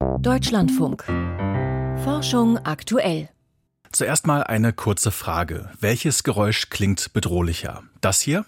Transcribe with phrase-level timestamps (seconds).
[0.00, 1.04] Deutschlandfunk.
[2.04, 3.28] Forschung aktuell.
[3.92, 5.70] Zuerst mal eine kurze Frage.
[5.78, 7.82] Welches Geräusch klingt bedrohlicher?
[8.00, 8.46] Das hier?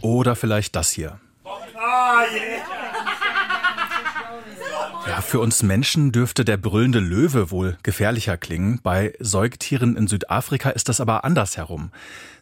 [0.00, 1.20] Oder vielleicht das hier?
[5.08, 8.78] Ja, für uns Menschen dürfte der brüllende Löwe wohl gefährlicher klingen.
[8.82, 11.92] Bei Säugetieren in Südafrika ist das aber andersherum.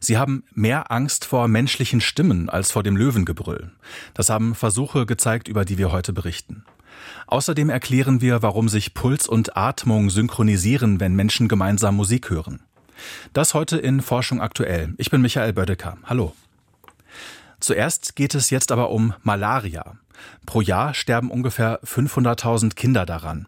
[0.00, 3.70] Sie haben mehr Angst vor menschlichen Stimmen als vor dem Löwengebrüll.
[4.14, 6.64] Das haben Versuche gezeigt, über die wir heute berichten.
[7.28, 12.62] Außerdem erklären wir, warum sich Puls und Atmung synchronisieren, wenn Menschen gemeinsam Musik hören.
[13.32, 14.92] Das heute in Forschung aktuell.
[14.96, 15.98] Ich bin Michael Bödecker.
[16.02, 16.34] Hallo.
[17.60, 19.96] Zuerst geht es jetzt aber um Malaria.
[20.44, 23.46] Pro Jahr sterben ungefähr 500.000 Kinder daran.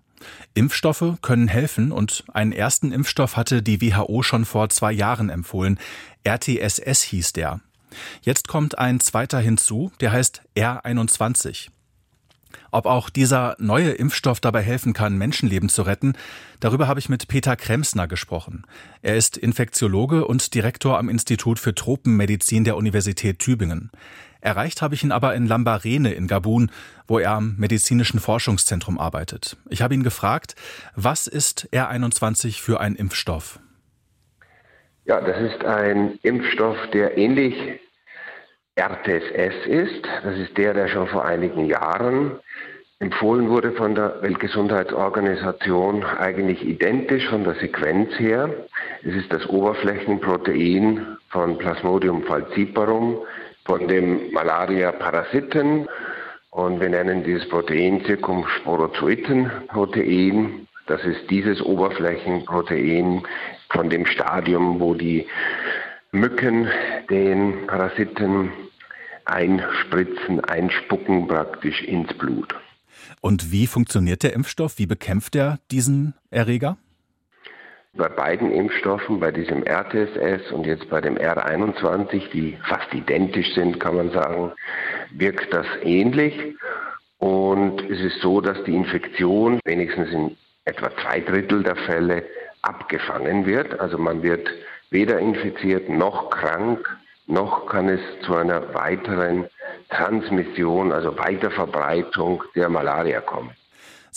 [0.55, 5.79] Impfstoffe können helfen und einen ersten Impfstoff hatte die WHO schon vor zwei Jahren empfohlen.
[6.25, 7.61] RTSS hieß der.
[8.23, 11.71] Jetzt kommt ein zweiter hinzu, der heißt R21.
[12.71, 16.15] Ob auch dieser neue Impfstoff dabei helfen kann, Menschenleben zu retten,
[16.61, 18.65] darüber habe ich mit Peter Kremsner gesprochen.
[19.01, 23.91] Er ist Infektiologe und Direktor am Institut für Tropenmedizin der Universität Tübingen.
[24.41, 26.71] Erreicht habe ich ihn aber in Lambarene in Gabun,
[27.07, 29.57] wo er am medizinischen Forschungszentrum arbeitet.
[29.69, 30.55] Ich habe ihn gefragt,
[30.95, 33.59] was ist R21 für ein Impfstoff?
[35.05, 37.55] Ja, das ist ein Impfstoff, der ähnlich
[38.77, 40.05] RTSS ist.
[40.23, 42.39] Das ist der, der schon vor einigen Jahren
[43.01, 48.51] empfohlen wurde von der Weltgesundheitsorganisation, eigentlich identisch von der Sequenz her.
[49.03, 53.19] Es ist das Oberflächenprotein von Plasmodium falciparum,
[53.69, 55.87] von dem Malaria-Parasiten.
[56.51, 60.67] Und wir nennen dieses Protein Zirkumsporozoitenprotein.
[60.87, 63.23] Das ist dieses Oberflächenprotein
[63.69, 65.27] von dem Stadium, wo die
[66.11, 66.69] Mücken
[67.11, 68.51] den Parasiten
[69.27, 72.55] einspritzen, einspucken praktisch ins Blut.
[73.21, 74.79] Und wie funktioniert der Impfstoff?
[74.79, 76.79] Wie bekämpft er diesen Erreger?
[77.95, 83.81] Bei beiden Impfstoffen, bei diesem RTSS und jetzt bei dem R21, die fast identisch sind,
[83.81, 84.53] kann man sagen,
[85.11, 86.55] wirkt das ähnlich.
[87.19, 92.25] Und es ist so, dass die Infektion wenigstens in etwa zwei Drittel der Fälle
[92.63, 93.81] abgefangen wird.
[93.81, 94.49] Also man wird
[94.91, 96.87] weder infiziert noch krank,
[97.27, 99.47] noch kann es zu einer weiteren
[99.91, 103.51] Transmission, also Weiterverbreitung der Malaria kommen.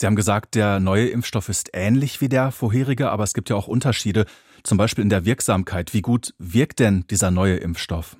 [0.02, 3.56] Sie haben gesagt, der neue Impfstoff ist ähnlich wie der vorherige, aber es gibt ja
[3.56, 4.26] auch Unterschiede,
[4.64, 5.94] zum Beispiel in der Wirksamkeit.
[5.94, 8.18] Wie gut wirkt denn dieser neue Impfstoff?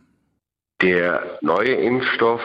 [0.84, 2.40] Der neue Impfstoff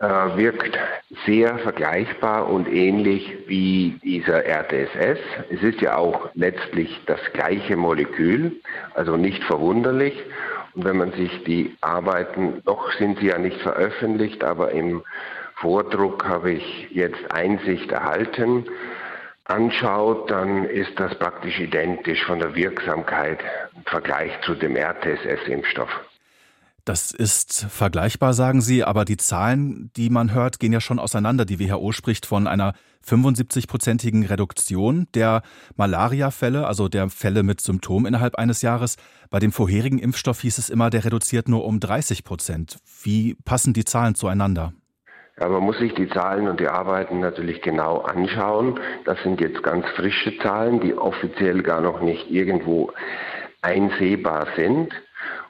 [0.00, 0.76] äh, wirkt
[1.24, 5.20] sehr vergleichbar und ähnlich wie dieser RTSS.
[5.50, 8.60] Es ist ja auch letztlich das gleiche Molekül,
[8.92, 10.14] also nicht verwunderlich.
[10.74, 15.04] Und wenn man sich die Arbeiten, noch sind sie ja nicht veröffentlicht, aber im
[15.60, 18.66] Vordruck habe ich jetzt Einsicht erhalten,
[19.44, 23.40] anschaut, dann ist das praktisch identisch von der Wirksamkeit
[23.74, 25.88] im Vergleich zu dem RTSS-Impfstoff.
[26.84, 31.44] Das ist vergleichbar, sagen Sie, aber die Zahlen, die man hört, gehen ja schon auseinander.
[31.44, 32.72] Die WHO spricht von einer
[33.06, 35.42] 75-prozentigen Reduktion der
[35.76, 38.96] Malaria-Fälle, also der Fälle mit Symptomen innerhalb eines Jahres.
[39.28, 42.78] Bei dem vorherigen Impfstoff hieß es immer, der reduziert nur um 30 Prozent.
[43.02, 44.72] Wie passen die Zahlen zueinander?
[45.40, 48.80] Ja, man muss sich die Zahlen und die Arbeiten natürlich genau anschauen.
[49.04, 52.92] Das sind jetzt ganz frische Zahlen, die offiziell gar noch nicht irgendwo
[53.62, 54.92] einsehbar sind.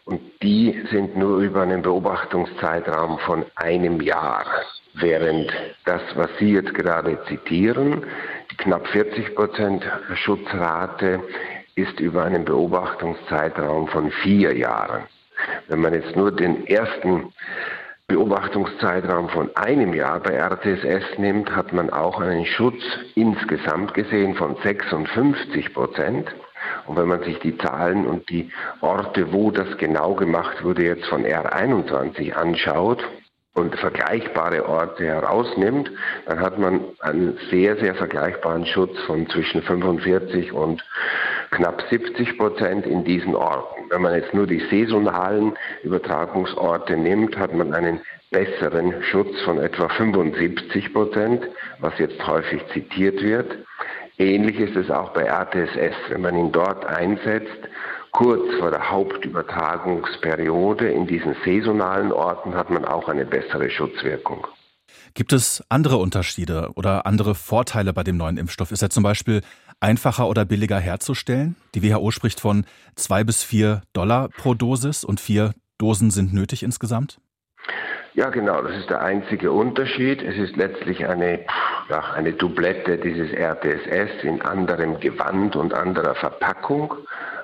[0.05, 4.45] Und die sind nur über einen Beobachtungszeitraum von einem Jahr.
[4.95, 5.53] Während
[5.85, 8.05] das, was Sie jetzt gerade zitieren,
[8.51, 9.85] die knapp 40 Prozent
[10.15, 11.21] Schutzrate,
[11.75, 15.05] ist über einen Beobachtungszeitraum von vier Jahren.
[15.69, 17.33] Wenn man jetzt nur den ersten
[18.09, 22.83] Beobachtungszeitraum von einem Jahr bei RTSS nimmt, hat man auch einen Schutz
[23.15, 26.35] insgesamt gesehen von 56 Prozent.
[26.87, 31.05] Und wenn man sich die Zahlen und die Orte, wo das genau gemacht wurde, jetzt
[31.05, 33.05] von R21 anschaut
[33.53, 35.91] und vergleichbare Orte herausnimmt,
[36.25, 40.83] dann hat man einen sehr, sehr vergleichbaren Schutz von zwischen 45 und
[41.51, 43.91] knapp 70 Prozent in diesen Orten.
[43.91, 48.01] Wenn man jetzt nur die saisonalen Übertragungsorte nimmt, hat man einen
[48.31, 51.43] besseren Schutz von etwa 75 Prozent,
[51.81, 53.57] was jetzt häufig zitiert wird.
[54.19, 55.95] Ähnlich ist es auch bei RTSS.
[56.09, 57.69] Wenn man ihn dort einsetzt,
[58.13, 64.47] kurz vor der Hauptübertragungsperiode in diesen saisonalen Orten, hat man auch eine bessere Schutzwirkung.
[65.15, 68.73] Gibt es andere Unterschiede oder andere Vorteile bei dem neuen Impfstoff?
[68.73, 69.43] Ist er zum Beispiel
[69.81, 71.57] einfacher oder billiger herzustellen?
[71.75, 72.65] Die WHO spricht von
[72.95, 77.19] zwei bis vier Dollar pro Dosis und vier Dosen sind nötig insgesamt?
[78.15, 80.23] Ja, genau, das ist der einzige Unterschied.
[80.23, 81.41] Es ist letztlich eine
[81.89, 86.95] ja, eine Doublette dieses RTSS in anderem Gewand und anderer Verpackung.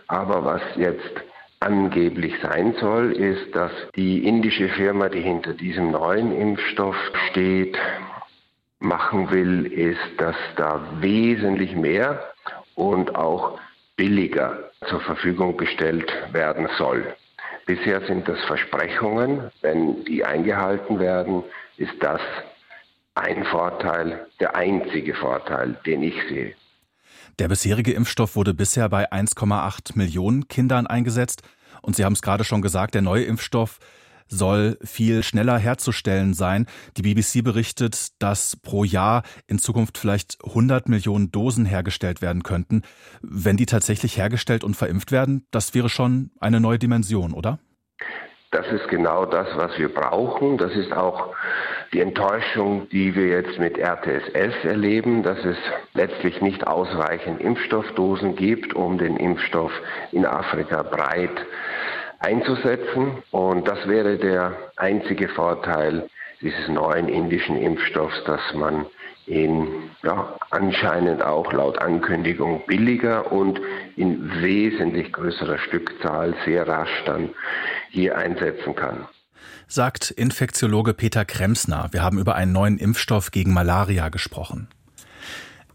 [0.06, 1.14] Aber was jetzt
[1.60, 6.96] angeblich sein soll, ist, dass die indische Firma, die hinter diesem neuen Impfstoff
[7.30, 7.76] steht,
[8.84, 12.22] machen will, ist, dass da wesentlich mehr
[12.74, 13.58] und auch
[13.96, 17.14] billiger zur Verfügung gestellt werden soll.
[17.66, 19.50] Bisher sind das Versprechungen.
[19.62, 21.42] Wenn die eingehalten werden,
[21.76, 22.20] ist das
[23.14, 26.54] ein Vorteil, der einzige Vorteil, den ich sehe.
[27.38, 31.42] Der bisherige Impfstoff wurde bisher bei 1,8 Millionen Kindern eingesetzt.
[31.82, 33.78] Und Sie haben es gerade schon gesagt, der neue Impfstoff
[34.28, 36.66] soll viel schneller herzustellen sein.
[36.96, 42.82] Die BBC berichtet, dass pro Jahr in Zukunft vielleicht 100 Millionen Dosen hergestellt werden könnten.
[43.22, 47.58] Wenn die tatsächlich hergestellt und verimpft werden, das wäre schon eine neue Dimension, oder?
[48.50, 50.58] Das ist genau das, was wir brauchen.
[50.58, 51.34] Das ist auch
[51.92, 55.56] die Enttäuschung, die wir jetzt mit RTSS erleben, dass es
[55.92, 59.72] letztlich nicht ausreichend Impfstoffdosen gibt, um den Impfstoff
[60.12, 61.46] in Afrika breit
[62.24, 63.22] einzusetzen.
[63.30, 66.08] Und das wäre der einzige Vorteil
[66.40, 68.86] dieses neuen indischen Impfstoffs, dass man
[69.26, 73.60] ihn ja, anscheinend auch laut Ankündigung billiger und
[73.96, 77.30] in wesentlich größerer Stückzahl sehr rasch dann
[77.90, 79.06] hier einsetzen kann
[79.66, 81.88] sagt Infektiologe Peter Kremsner.
[81.90, 84.68] Wir haben über einen neuen Impfstoff gegen Malaria gesprochen.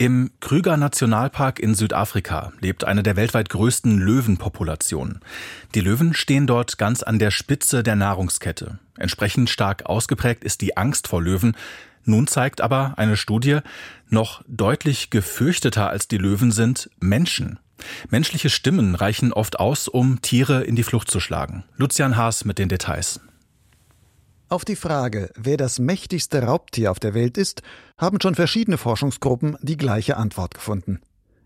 [0.02, 5.20] Im Krüger Nationalpark in Südafrika lebt eine der weltweit größten Löwenpopulationen.
[5.76, 8.80] Die Löwen stehen dort ganz an der Spitze der Nahrungskette.
[8.98, 11.54] Entsprechend stark ausgeprägt ist die Angst vor Löwen.
[12.06, 13.60] Nun zeigt aber eine Studie,
[14.08, 17.60] noch deutlich gefürchteter als die Löwen sind Menschen.
[18.10, 21.66] Menschliche Stimmen reichen oft aus, um Tiere in die Flucht zu schlagen.
[21.76, 23.20] Lucian Haas mit den Details.
[24.52, 27.62] Auf die Frage, wer das mächtigste Raubtier auf der Welt ist,
[28.00, 31.02] haben schon verschiedene Forschungsgruppen die gleiche Antwort gefunden.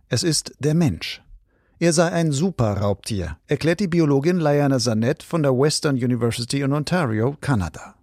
[0.07, 1.21] Es ist der Mensch.
[1.79, 7.35] Er sei ein Super-Raubtier, erklärt die Biologin Liana Zanet von der Western University in Ontario,
[7.41, 7.95] Kanada.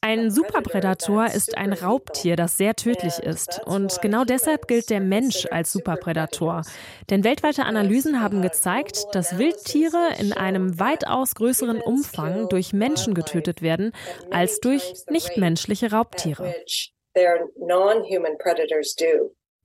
[0.00, 3.60] Ein Superprädator ist ein Raubtier, das sehr tödlich ist.
[3.66, 6.62] Und genau deshalb gilt der Mensch als Superprädator.
[7.10, 13.62] Denn weltweite Analysen haben gezeigt, dass Wildtiere in einem weitaus größeren Umfang durch Menschen getötet
[13.62, 13.92] werden
[14.30, 16.54] als durch nichtmenschliche Raubtiere.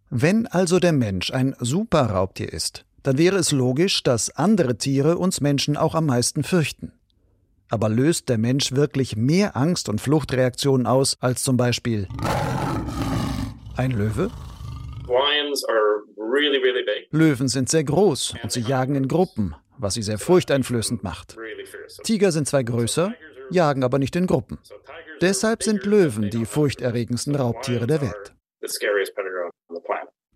[0.10, 5.42] Wenn also der Mensch ein Superraubtier ist, dann wäre es logisch, dass andere Tiere uns
[5.42, 6.94] Menschen auch am meisten fürchten.
[7.74, 12.08] Aber löst der Mensch wirklich mehr Angst und Fluchtreaktionen aus als zum Beispiel
[13.76, 14.30] ein Löwe?
[17.10, 21.36] Löwen sind sehr groß und sie jagen in Gruppen, was sie sehr furchteinflößend macht.
[22.04, 23.16] Tiger sind zwar größer,
[23.50, 24.60] jagen aber nicht in Gruppen.
[25.22, 28.36] Deshalb sind Löwen die furchterregendsten Raubtiere der Welt.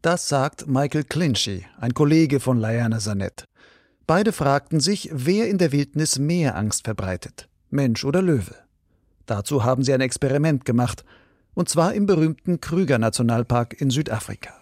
[0.01, 3.45] Das sagt Michael Clinchy, ein Kollege von Liana Sanet.
[4.07, 8.55] Beide fragten sich, wer in der Wildnis mehr Angst verbreitet, Mensch oder Löwe.
[9.25, 11.03] Dazu haben sie ein Experiment gemacht,
[11.55, 14.53] und zwar im berühmten Krüger Nationalpark in Südafrika.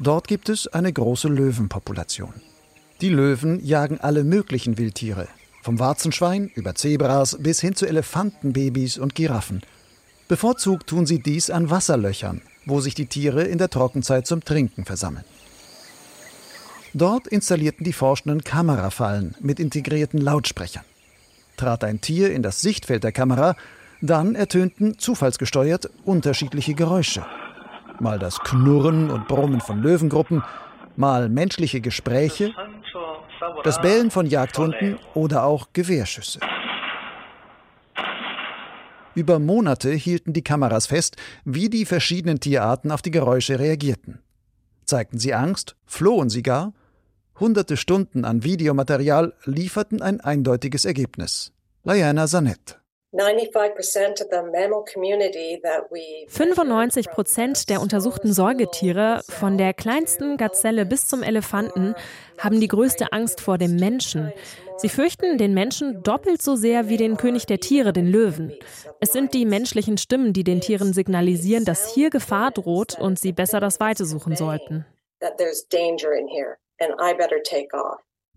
[0.00, 2.34] Dort gibt es eine große Löwenpopulation.
[3.00, 5.28] Die Löwen jagen alle möglichen Wildtiere,
[5.62, 9.62] vom Warzenschwein über Zebras bis hin zu Elefantenbabys und Giraffen.
[10.28, 14.84] Bevorzugt tun sie dies an Wasserlöchern, wo sich die Tiere in der Trockenzeit zum Trinken
[14.84, 15.24] versammeln.
[16.96, 20.82] Dort installierten die Forschenden Kamerafallen mit integrierten Lautsprechern.
[21.58, 23.54] Trat ein Tier in das Sichtfeld der Kamera,
[24.00, 27.26] dann ertönten zufallsgesteuert unterschiedliche Geräusche.
[28.00, 30.42] Mal das Knurren und Brummen von Löwengruppen,
[30.96, 32.54] mal menschliche Gespräche,
[33.62, 36.40] das Bellen von Jagdhunden oder auch Gewehrschüsse.
[39.14, 44.20] Über Monate hielten die Kameras fest, wie die verschiedenen Tierarten auf die Geräusche reagierten.
[44.86, 46.72] Zeigten sie Angst, flohen sie gar
[47.38, 51.52] Hunderte Stunden an Videomaterial lieferten ein eindeutiges Ergebnis.
[51.84, 52.80] Liana Sanet.
[56.28, 61.94] 95 Prozent der untersuchten Säugetiere, von der kleinsten Gazelle bis zum Elefanten,
[62.38, 64.32] haben die größte Angst vor dem Menschen.
[64.78, 68.52] Sie fürchten den Menschen doppelt so sehr wie den König der Tiere, den Löwen.
[69.00, 73.32] Es sind die menschlichen Stimmen, die den Tieren signalisieren, dass hier Gefahr droht und sie
[73.32, 74.86] besser das Weite suchen sollten.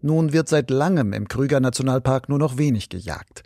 [0.01, 3.43] Nun wird seit langem im Krüger Nationalpark nur noch wenig gejagt.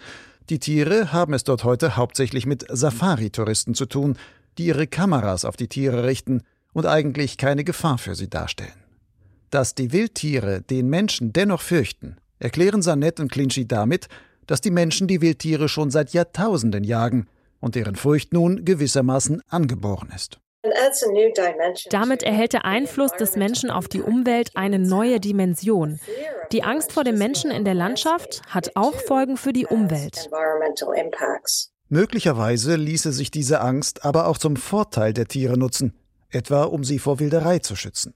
[0.50, 4.17] Die Tiere haben es dort heute hauptsächlich mit Safari-Touristen zu tun,
[4.57, 8.83] die ihre Kameras auf die Tiere richten und eigentlich keine Gefahr für sie darstellen.
[9.50, 14.07] Dass die Wildtiere den Menschen dennoch fürchten, erklären Sanet und Clinchy damit,
[14.47, 17.27] dass die Menschen die Wildtiere schon seit Jahrtausenden jagen
[17.59, 20.39] und deren Furcht nun gewissermaßen angeboren ist.
[21.89, 26.00] Damit erhält der Einfluss des Menschen auf die Umwelt eine neue Dimension.
[26.53, 30.29] Die Angst vor dem Menschen in der Landschaft hat auch Folgen für die Umwelt.
[31.89, 35.93] Möglicherweise ließe sich diese Angst aber auch zum Vorteil der Tiere nutzen,
[36.29, 38.13] etwa um sie vor Wilderei zu schützen.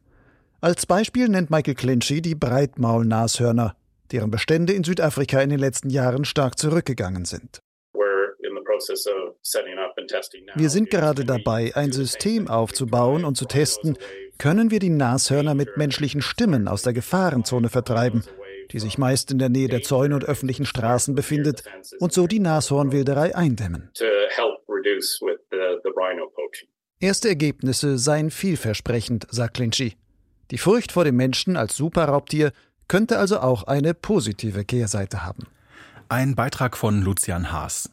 [0.62, 3.76] Als Beispiel nennt Michael Clinchy die Breitmaulnashörner,
[4.12, 7.62] deren Bestände in Südafrika in den letzten Jahren stark zurückgegangen sind.
[10.56, 13.98] Wir sind gerade dabei, ein System aufzubauen und zu testen,
[14.38, 18.24] können wir die Nashörner mit menschlichen Stimmen aus der Gefahrenzone vertreiben,
[18.72, 21.64] die sich meist in der Nähe der Zäune und öffentlichen Straßen befindet,
[22.00, 23.90] und so die Nashornwilderei eindämmen.
[27.00, 29.96] Erste Ergebnisse seien vielversprechend, sagt Clinchy.
[30.52, 32.52] Die Furcht vor dem Menschen als Superraubtier
[32.88, 35.48] könnte also auch eine positive Kehrseite haben.
[36.10, 37.92] Ein Beitrag von Lucian Haas.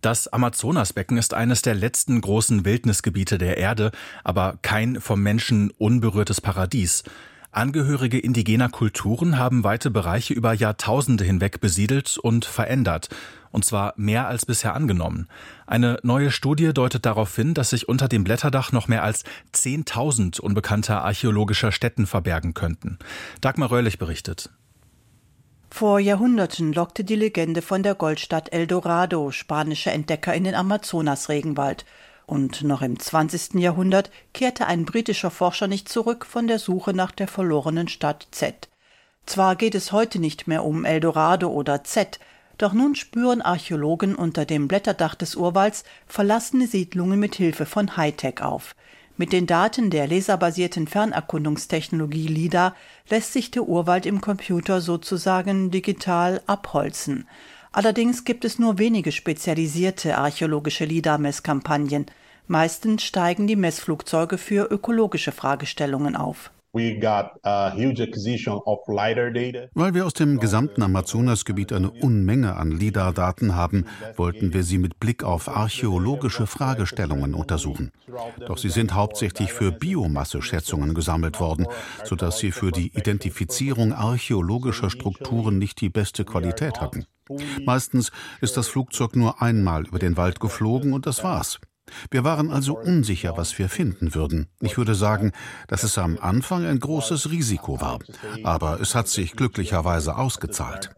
[0.00, 3.90] Das Amazonasbecken ist eines der letzten großen Wildnisgebiete der Erde,
[4.22, 7.02] aber kein vom Menschen unberührtes Paradies.
[7.50, 13.08] Angehörige indigener Kulturen haben weite Bereiche über Jahrtausende hinweg besiedelt und verändert,
[13.50, 15.26] und zwar mehr als bisher angenommen.
[15.66, 19.24] Eine neue Studie deutet darauf hin, dass sich unter dem Blätterdach noch mehr als
[19.54, 22.98] 10.000 unbekannter archäologischer Stätten verbergen könnten.
[23.40, 24.50] Dagmar Röhrlich berichtet.
[25.70, 31.84] Vor Jahrhunderten lockte die Legende von der Goldstadt Eldorado spanische Entdecker in den Amazonas-Regenwald.
[32.26, 33.54] Und noch im 20.
[33.54, 38.68] Jahrhundert kehrte ein britischer Forscher nicht zurück von der Suche nach der verlorenen Stadt Z.
[39.24, 42.18] Zwar geht es heute nicht mehr um Eldorado oder Z,
[42.56, 48.42] doch nun spüren Archäologen unter dem Blätterdach des Urwalds verlassene Siedlungen mit Hilfe von Hightech
[48.42, 48.74] auf.
[49.20, 52.76] Mit den Daten der laserbasierten Fernerkundungstechnologie LIDAR
[53.10, 57.26] lässt sich der Urwald im Computer sozusagen digital abholzen.
[57.72, 62.06] Allerdings gibt es nur wenige spezialisierte archäologische LIDAR-Messkampagnen.
[62.46, 66.52] Meistens steigen die Messflugzeuge für ökologische Fragestellungen auf.
[69.74, 75.00] Weil wir aus dem gesamten Amazonasgebiet eine Unmenge an LIDAR-Daten haben, wollten wir sie mit
[75.00, 77.90] Blick auf archäologische Fragestellungen untersuchen.
[78.46, 81.66] Doch sie sind hauptsächlich für Biomasseschätzungen gesammelt worden,
[82.04, 87.06] sodass sie für die Identifizierung archäologischer Strukturen nicht die beste Qualität hatten.
[87.64, 91.60] Meistens ist das Flugzeug nur einmal über den Wald geflogen und das war's.
[92.10, 94.48] Wir waren also unsicher, was wir finden würden.
[94.60, 95.32] Ich würde sagen,
[95.66, 97.98] dass es am Anfang ein großes Risiko war,
[98.44, 100.90] aber es hat sich glücklicherweise ausgezahlt.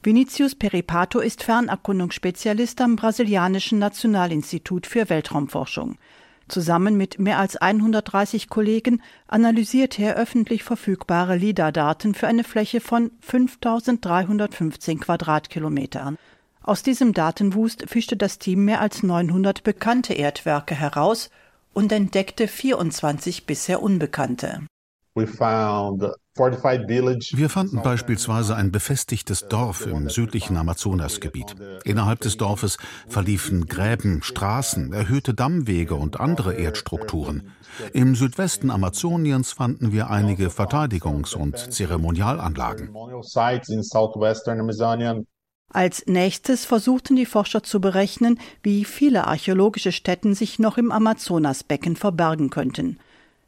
[0.00, 5.98] Vinicius Peripato ist Fernerkundungsspezialist am brasilianischen Nationalinstitut für Weltraumforschung.
[6.48, 13.10] Zusammen mit mehr als 130 Kollegen analysiert er öffentlich verfügbare LIDAR-Daten für eine Fläche von
[13.20, 16.16] 5315 Quadratkilometern.
[16.62, 21.30] Aus diesem Datenwust fischte das Team mehr als 900 bekannte Erdwerke heraus
[21.72, 24.62] und entdeckte 24 bisher unbekannte.
[25.14, 25.26] Wir
[27.48, 31.56] fanden beispielsweise ein befestigtes Dorf im südlichen Amazonasgebiet.
[31.84, 37.50] Innerhalb des Dorfes verliefen Gräben, Straßen, erhöhte Dammwege und andere Erdstrukturen.
[37.92, 42.94] Im Südwesten Amazoniens fanden wir einige Verteidigungs- und Zeremonialanlagen.
[45.70, 51.94] Als nächstes versuchten die Forscher zu berechnen, wie viele archäologische Stätten sich noch im Amazonasbecken
[51.94, 52.98] verbergen könnten.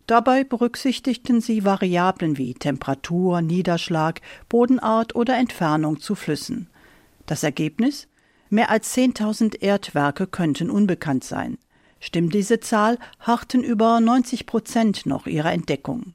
[0.07, 6.69] Dabei berücksichtigten sie Variablen wie Temperatur, Niederschlag, Bodenart oder Entfernung zu Flüssen.
[7.27, 8.07] Das Ergebnis?
[8.51, 11.59] Mehr als 10.000 Erdwerke könnten unbekannt sein.
[12.01, 16.15] Stimmt diese Zahl, harrten über 90 Prozent noch ihrer Entdeckung.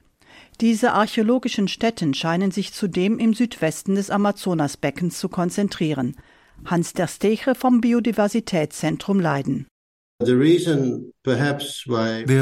[0.62, 6.16] Diese archäologischen Stätten scheinen sich zudem im Südwesten des Amazonasbeckens zu konzentrieren.
[6.64, 9.68] Hans der Steche vom Biodiversitätszentrum Leiden.
[10.18, 10.38] Der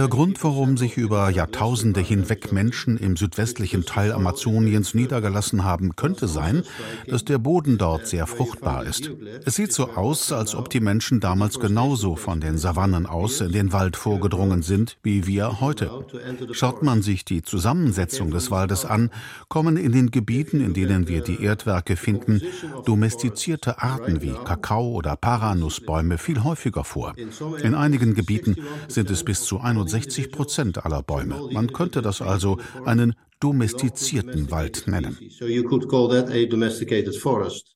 [0.08, 6.62] Grund, warum sich über Jahrtausende hinweg Menschen im südwestlichen Teil Amazoniens niedergelassen haben, könnte sein,
[7.08, 9.10] dass der Boden dort sehr fruchtbar ist.
[9.44, 13.52] Es sieht so aus, als ob die Menschen damals genauso von den Savannen aus in
[13.52, 16.06] den Wald vorgedrungen sind wie wir heute.
[16.52, 19.10] Schaut man sich die Zusammensetzung des Waldes an,
[19.48, 22.40] kommen in den Gebieten, in denen wir die Erdwerke finden,
[22.86, 27.16] domestizierte Arten wie Kakao oder Paranussbäume viel häufiger vor.
[27.64, 31.50] In einigen Gebieten sind es bis zu 61 Prozent aller Bäume.
[31.52, 35.18] Man könnte das also einen domestizierten Wald nennen.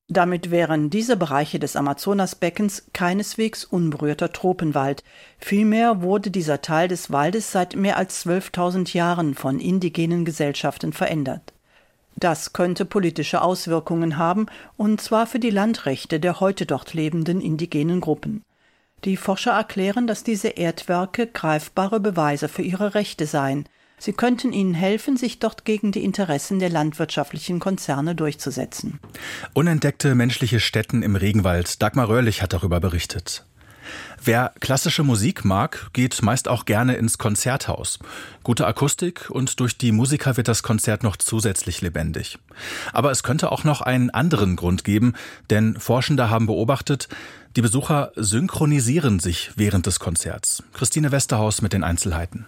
[0.07, 5.03] Damit wären diese Bereiche des Amazonasbeckens keineswegs unberührter Tropenwald.
[5.39, 11.53] Vielmehr wurde dieser Teil des Waldes seit mehr als 12.000 Jahren von indigenen Gesellschaften verändert.
[12.15, 18.01] Das könnte politische Auswirkungen haben, und zwar für die Landrechte der heute dort lebenden indigenen
[18.01, 18.43] Gruppen.
[19.03, 23.69] Die Forscher erklären, dass diese Erdwerke greifbare Beweise für ihre Rechte seien.
[23.99, 28.99] Sie könnten ihnen helfen, sich dort gegen die Interessen der landwirtschaftlichen Konzerne durchzusetzen.
[29.53, 31.81] Unentdeckte menschliche Stätten im Regenwald.
[31.81, 33.45] Dagmar Röhrlich hat darüber berichtet.
[34.23, 37.99] Wer klassische Musik mag, geht meist auch gerne ins Konzerthaus.
[38.43, 42.39] Gute Akustik und durch die Musiker wird das Konzert noch zusätzlich lebendig.
[42.93, 45.13] Aber es könnte auch noch einen anderen Grund geben,
[45.49, 47.07] denn Forschende haben beobachtet,
[47.55, 50.63] die Besucher synchronisieren sich während des Konzerts.
[50.73, 52.45] Christine Westerhaus mit den Einzelheiten.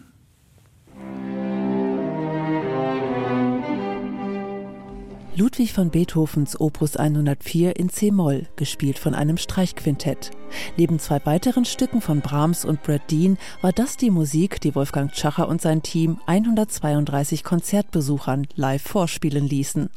[5.40, 10.32] Ludwig von Beethovens Opus 104 in C-Moll, gespielt von einem Streichquintett.
[10.76, 15.14] Neben zwei weiteren Stücken von Brahms und Brad Dean war das die Musik, die Wolfgang
[15.14, 19.90] Tschacher und sein Team 132 Konzertbesuchern live vorspielen ließen.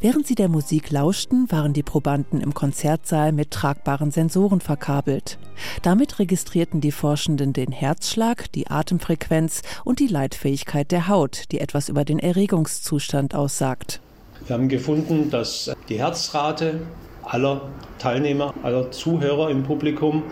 [0.00, 5.38] Während sie der Musik lauschten, waren die Probanden im Konzertsaal mit tragbaren Sensoren verkabelt.
[5.80, 11.88] Damit registrierten die Forschenden den Herzschlag, die Atemfrequenz und die Leitfähigkeit der Haut, die etwas
[11.88, 14.02] über den Erregungszustand aussagt.
[14.46, 16.80] Wir haben gefunden, dass die Herzrate
[17.22, 17.60] aller
[17.98, 20.24] Teilnehmer, aller Zuhörer im Publikum,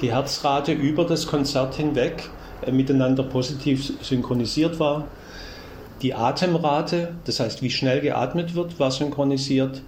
[0.00, 2.30] die Herzrate über das Konzert hinweg
[2.66, 5.06] äh, miteinander positiv synchronisiert war.
[6.02, 9.82] Die Atemrate, das heißt wie schnell geatmet wird, war synchronisiert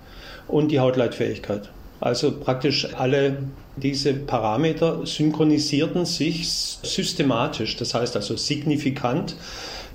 [0.46, 1.68] und die Hautleitfähigkeit.
[1.98, 3.38] Also praktisch alle
[3.74, 9.34] diese Parameter synchronisierten sich systematisch, das heißt also signifikant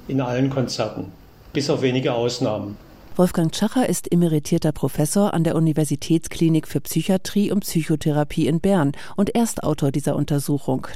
[0.10, 1.06] in allen Konzerten,
[1.54, 2.76] bis auf wenige Ausnahmen.
[3.18, 9.36] Wolfgang Tschacher ist emeritierter Professor an der Universitätsklinik für Psychiatrie und Psychotherapie in Bern und
[9.36, 10.88] Erstautor dieser Untersuchung.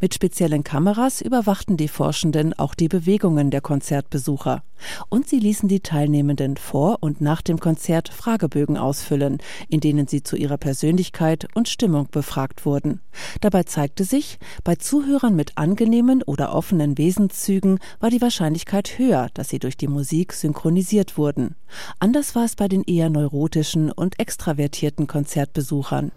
[0.00, 4.62] Mit speziellen Kameras überwachten die Forschenden auch die Bewegungen der Konzertbesucher.
[5.08, 10.22] Und sie ließen die Teilnehmenden vor und nach dem Konzert Fragebögen ausfüllen, in denen sie
[10.22, 13.00] zu ihrer Persönlichkeit und Stimmung befragt wurden.
[13.40, 19.50] Dabei zeigte sich, bei Zuhörern mit angenehmen oder offenen Wesenszügen war die Wahrscheinlichkeit höher, dass
[19.50, 21.56] sie durch die Musik synchronisiert wurden.
[21.98, 26.12] Anders war es bei den eher neurotischen und extravertierten Konzertbesuchern.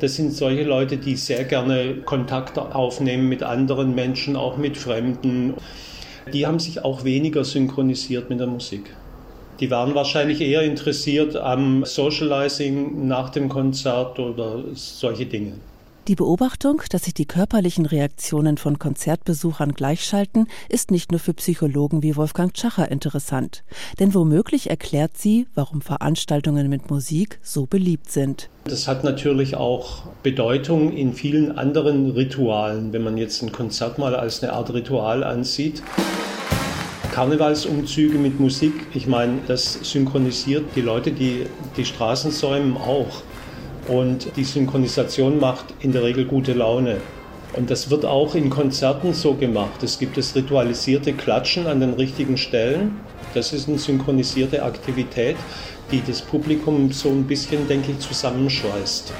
[0.00, 5.54] Das sind solche Leute, die sehr gerne Kontakt aufnehmen mit anderen Menschen, auch mit Fremden.
[6.32, 8.94] Die haben sich auch weniger synchronisiert mit der Musik.
[9.60, 15.52] Die waren wahrscheinlich eher interessiert am Socializing nach dem Konzert oder solche Dinge.
[16.08, 22.00] Die Beobachtung, dass sich die körperlichen Reaktionen von Konzertbesuchern gleichschalten, ist nicht nur für Psychologen
[22.04, 23.64] wie Wolfgang Tschacher interessant.
[23.98, 28.50] Denn womöglich erklärt sie, warum Veranstaltungen mit Musik so beliebt sind.
[28.66, 34.14] Das hat natürlich auch Bedeutung in vielen anderen Ritualen, wenn man jetzt ein Konzert mal
[34.14, 35.82] als eine Art Ritual ansieht.
[37.10, 43.22] Karnevalsumzüge mit Musik, ich meine, das synchronisiert die Leute, die die Straßen säumen auch.
[43.88, 46.98] Und die Synchronisation macht in der Regel gute Laune.
[47.54, 49.82] Und das wird auch in Konzerten so gemacht.
[49.82, 53.00] Es gibt das ritualisierte Klatschen an den richtigen Stellen.
[53.34, 55.36] Das ist eine synchronisierte Aktivität,
[55.90, 59.12] die das Publikum so ein bisschen, denke ich, zusammenschweißt.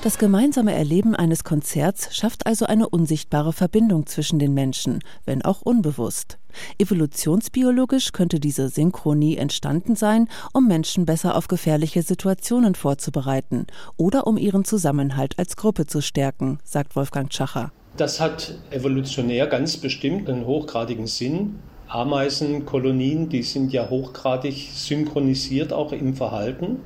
[0.00, 5.60] Das gemeinsame Erleben eines Konzerts schafft also eine unsichtbare Verbindung zwischen den Menschen, wenn auch
[5.60, 6.38] unbewusst.
[6.78, 14.38] Evolutionsbiologisch könnte diese Synchronie entstanden sein, um Menschen besser auf gefährliche Situationen vorzubereiten oder um
[14.38, 17.72] ihren Zusammenhalt als Gruppe zu stärken, sagt Wolfgang Tschacher.
[17.96, 21.58] Das hat evolutionär ganz bestimmt einen hochgradigen Sinn.
[21.88, 26.76] Ameisenkolonien, die sind ja hochgradig synchronisiert auch im Verhalten.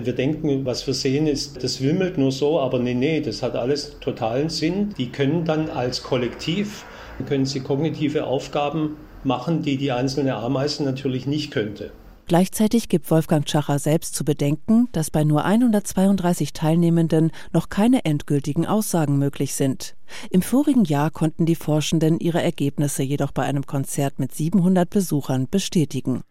[0.00, 3.56] Wir denken, was wir sehen, ist, das wimmelt nur so, aber nee, nee, das hat
[3.56, 4.94] alles totalen Sinn.
[4.96, 6.84] Die können dann als Kollektiv,
[7.26, 11.90] können sie kognitive Aufgaben machen, die die einzelne Ameisen natürlich nicht könnte.
[12.28, 18.66] Gleichzeitig gibt Wolfgang Tschacher selbst zu bedenken, dass bei nur 132 Teilnehmenden noch keine endgültigen
[18.66, 19.96] Aussagen möglich sind.
[20.30, 25.48] Im vorigen Jahr konnten die Forschenden ihre Ergebnisse jedoch bei einem Konzert mit 700 Besuchern
[25.50, 26.22] bestätigen.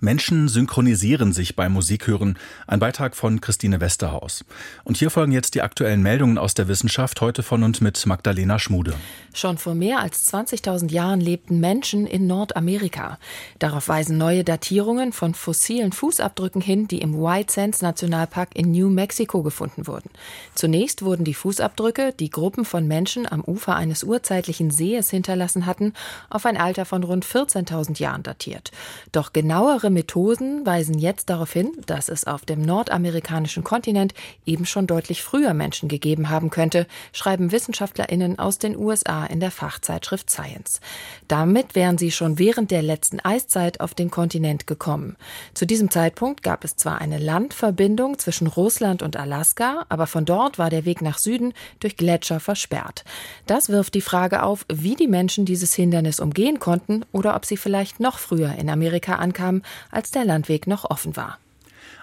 [0.00, 2.38] Menschen synchronisieren sich beim Musikhören.
[2.66, 4.44] Ein Beitrag von Christine Westerhaus.
[4.84, 8.58] Und hier folgen jetzt die aktuellen Meldungen aus der Wissenschaft, heute von und mit Magdalena
[8.58, 8.94] Schmude.
[9.34, 13.18] Schon vor mehr als 20.000 Jahren lebten Menschen in Nordamerika.
[13.58, 18.88] Darauf weisen neue Datierungen von fossilen Fußabdrücken hin, die im White Sands Nationalpark in New
[18.88, 20.10] Mexico gefunden wurden.
[20.54, 25.92] Zunächst wurden die Fußabdrücke, die Gruppen von Menschen am Ufer eines urzeitlichen Sees hinterlassen hatten,
[26.30, 28.70] auf ein Alter von rund 14.000 Jahren datiert.
[29.12, 34.66] Doch genauere Neuere Methoden weisen jetzt darauf hin, dass es auf dem nordamerikanischen Kontinent eben
[34.66, 40.28] schon deutlich früher Menschen gegeben haben könnte, schreiben WissenschaftlerInnen aus den USA in der Fachzeitschrift
[40.28, 40.80] Science.
[41.28, 45.14] Damit wären sie schon während der letzten Eiszeit auf den Kontinent gekommen.
[45.54, 50.58] Zu diesem Zeitpunkt gab es zwar eine Landverbindung zwischen Russland und Alaska, aber von dort
[50.58, 53.04] war der Weg nach Süden durch Gletscher versperrt.
[53.46, 57.56] Das wirft die Frage auf, wie die Menschen dieses Hindernis umgehen konnten oder ob sie
[57.56, 61.38] vielleicht noch früher in Amerika ankamen, als der Landweg noch offen war.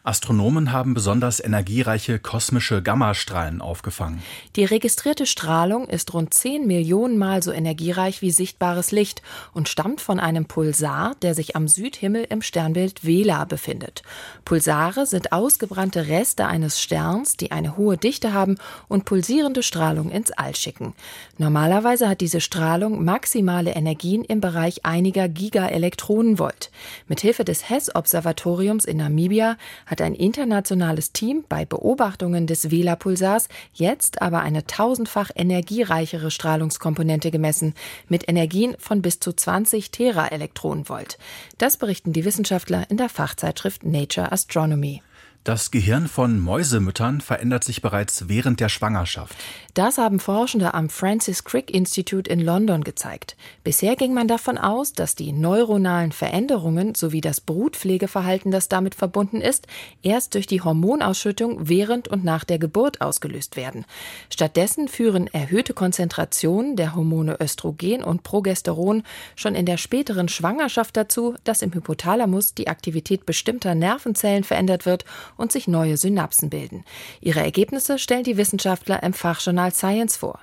[0.06, 4.22] Astronomen haben besonders energiereiche kosmische Gammastrahlen aufgefangen.
[4.58, 9.22] Die registrierte Strahlung ist rund 10 Millionen Mal so energiereich wie sichtbares Licht
[9.54, 14.04] und stammt von einem Pulsar, der sich am Südhimmel im Sternbild Vela befindet.
[14.44, 18.58] Pulsare sind ausgebrannte Reste eines Sterns, die eine hohe Dichte haben
[18.90, 20.94] und pulsierende Strahlung ins All schicken.
[21.38, 26.72] Normalerweise hat diese Strahlung maximale Energien im Bereich einiger Gigaelektronenvolt.
[27.08, 29.56] Mithilfe des Hess-Observatoriums in Namibia
[29.94, 37.76] hat ein internationales Team bei Beobachtungen des Vela-Pulsars jetzt aber eine tausendfach energiereichere Strahlungskomponente gemessen,
[38.10, 41.20] mit Energien von bis zu 20 Teraelektronenvolt.
[41.60, 45.04] Das berichten die Wissenschaftler in der Fachzeitschrift Nature Astronomy.
[45.44, 49.36] Das Gehirn von Mäusemüttern verändert sich bereits während der Schwangerschaft.
[49.74, 53.36] Das haben Forschende am Francis Crick Institute in London gezeigt.
[53.62, 59.42] Bisher ging man davon aus, dass die neuronalen Veränderungen sowie das Brutpflegeverhalten, das damit verbunden
[59.42, 59.68] ist,
[60.02, 63.84] erst durch die Hormonausschüttung während und nach der Geburt ausgelöst werden.
[64.30, 69.04] Stattdessen führen erhöhte Konzentrationen der Hormone Östrogen und Progesteron
[69.36, 75.04] schon in der späteren Schwangerschaft dazu, dass im Hypothalamus die Aktivität bestimmter Nervenzellen verändert wird
[75.38, 76.84] und sich neue Synapsen bilden.
[77.22, 80.40] Ihre Ergebnisse stellen die Wissenschaftler im Fachjournal Science vor.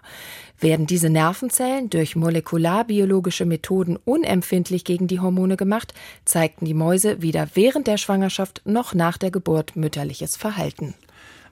[0.59, 5.95] Werden diese Nervenzellen durch molekularbiologische Methoden unempfindlich gegen die Hormone gemacht,
[6.27, 10.95] zeigten die Mäuse weder während der Schwangerschaft noch nach der Geburt mütterliches Verhalten.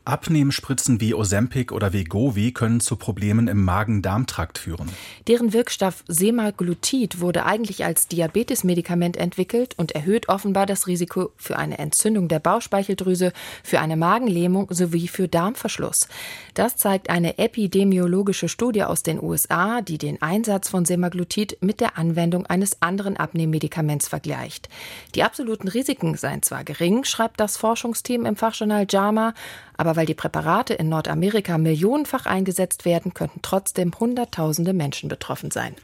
[0.08, 4.88] Abnehmspritzen wie Ozempic oder Wegovy können zu Problemen im Magen-Darm-Trakt führen.
[5.26, 11.78] Deren Wirkstoff Semaglutid wurde eigentlich als Diabetesmedikament entwickelt und erhöht offenbar das Risiko für eine
[11.78, 16.08] Entzündung der Bauchspeicheldrüse, für eine Magenlähmung sowie für Darmverschluss.
[16.54, 21.98] Das zeigt eine epidemiologische Studie aus den USA, die den Einsatz von Semaglutid mit der
[21.98, 24.68] Anwendung eines anderen Abnehmmedikaments vergleicht.
[25.14, 29.34] Die absoluten Risiken seien zwar gering, schreibt das Forschungsteam im Fachjournal JAMA,
[29.78, 35.74] aber weil die Präparate in Nordamerika millionenfach eingesetzt werden, könnten trotzdem Hunderttausende Menschen betroffen sein.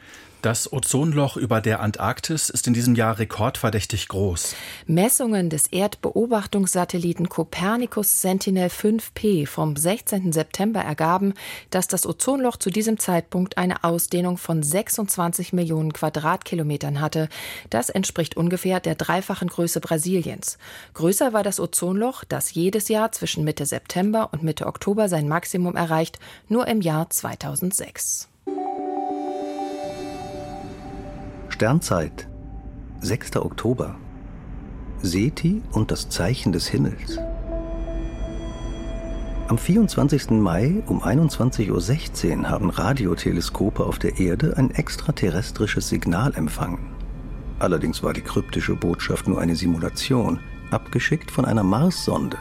[0.45, 4.53] Das Ozonloch über der Antarktis ist in diesem Jahr rekordverdächtig groß.
[4.85, 10.33] Messungen des Erdbeobachtungssatelliten Copernicus Sentinel-5P vom 16.
[10.33, 11.33] September ergaben,
[11.71, 17.27] dass das Ozonloch zu diesem Zeitpunkt eine Ausdehnung von 26 Millionen Quadratkilometern hatte.
[17.71, 20.59] Das entspricht ungefähr der dreifachen Größe Brasiliens.
[20.93, 25.75] Größer war das Ozonloch, das jedes Jahr zwischen Mitte September und Mitte Oktober sein Maximum
[25.75, 28.29] erreicht, nur im Jahr 2006.
[31.55, 32.27] Sternzeit,
[32.99, 33.37] 6.
[33.37, 33.95] Oktober.
[35.01, 37.17] Seti und das Zeichen des Himmels.
[39.47, 40.31] Am 24.
[40.31, 46.87] Mai um 21.16 Uhr haben Radioteleskope auf der Erde ein extraterrestrisches Signal empfangen.
[47.59, 50.41] Allerdings war die kryptische Botschaft nur eine Simulation,
[50.71, 52.37] abgeschickt von einer Marssonde.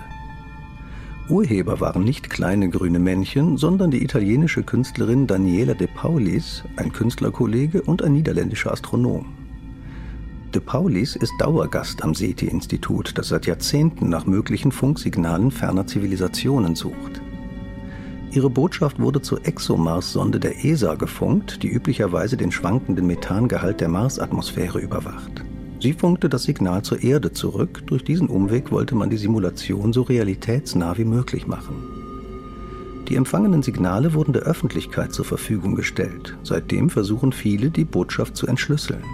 [1.28, 7.80] Urheber waren nicht kleine grüne Männchen, sondern die italienische Künstlerin Daniela De Paulis, ein Künstlerkollege
[7.80, 9.24] und ein niederländischer Astronom.
[10.54, 17.22] De Paulis ist Dauergast am SETI-Institut, das seit Jahrzehnten nach möglichen Funksignalen ferner Zivilisationen sucht.
[18.30, 24.78] Ihre Botschaft wurde zur ExoMars-Sonde der ESA gefunkt, die üblicherweise den schwankenden Methangehalt der Marsatmosphäre
[24.78, 25.42] überwacht.
[25.84, 27.82] Sie funkte das Signal zur Erde zurück.
[27.84, 31.74] Durch diesen Umweg wollte man die Simulation so realitätsnah wie möglich machen.
[33.06, 36.38] Die empfangenen Signale wurden der Öffentlichkeit zur Verfügung gestellt.
[36.42, 39.04] Seitdem versuchen viele, die Botschaft zu entschlüsseln.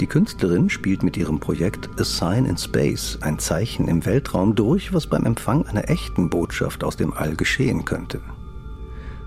[0.00, 4.92] Die Künstlerin spielt mit ihrem Projekt A Sign in Space ein Zeichen im Weltraum durch,
[4.92, 8.20] was beim Empfang einer echten Botschaft aus dem All geschehen könnte.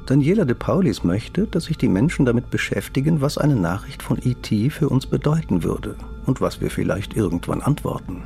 [0.09, 4.47] Daniela de Paulis möchte, dass sich die Menschen damit beschäftigen, was eine Nachricht von ET
[4.71, 8.23] für uns bedeuten würde und was wir vielleicht irgendwann antworten.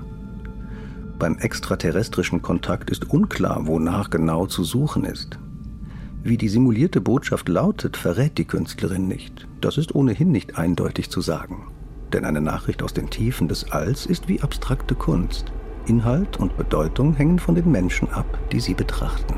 [1.20, 5.38] Beim extraterrestrischen Kontakt ist unklar, wonach genau zu suchen ist.
[6.24, 9.46] Wie die simulierte Botschaft lautet, verrät die Künstlerin nicht.
[9.60, 11.68] Das ist ohnehin nicht eindeutig zu sagen.
[12.14, 15.52] Denn eine Nachricht aus den Tiefen des Alls ist wie abstrakte Kunst.
[15.86, 19.36] Inhalt und Bedeutung hängen von den Menschen ab, die sie betrachten.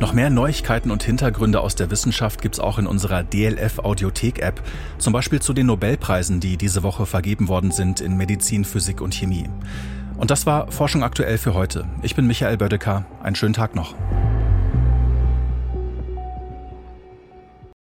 [0.00, 4.62] Noch mehr Neuigkeiten und Hintergründe aus der Wissenschaft gibt's auch in unserer DLF Audiothek App,
[4.96, 9.12] zum Beispiel zu den Nobelpreisen, die diese Woche vergeben worden sind in Medizin, Physik und
[9.12, 9.50] Chemie.
[10.16, 11.86] Und das war Forschung aktuell für heute.
[12.00, 13.04] Ich bin Michael Bödecker.
[13.22, 13.94] Einen schönen Tag noch.